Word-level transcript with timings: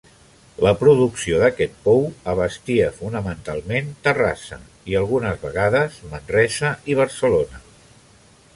La 0.67 0.71
producció 0.77 1.41
d'aquest 1.41 1.75
pou 1.83 2.01
abastia 2.33 2.87
fonamentalment 2.95 3.93
Terrassa, 4.07 4.59
i 4.93 4.97
algunes 5.03 5.45
vegades 5.47 6.01
Manresa 6.15 6.73
i 6.95 7.01
Barcelona. 7.05 7.63